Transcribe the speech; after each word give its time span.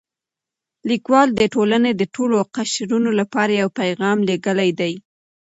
لیکوال 0.89 1.27
د 1.35 1.41
ټولنې 1.53 1.91
د 1.95 2.01
ټولو 2.15 2.37
قشرونو 2.55 3.09
لپاره 3.19 3.51
یو 3.61 3.69
پیغام 3.79 4.17
لېږلی 4.27 4.69
دی. 4.79 4.93